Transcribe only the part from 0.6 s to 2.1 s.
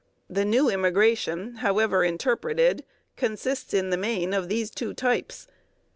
immigration, however